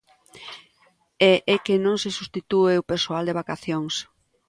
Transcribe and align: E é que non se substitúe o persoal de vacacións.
E 1.29 1.31
é 1.53 1.55
que 1.65 1.75
non 1.85 1.95
se 2.03 2.09
substitúe 2.17 2.73
o 2.81 2.87
persoal 2.91 3.23
de 3.27 3.37
vacacións. 3.41 3.93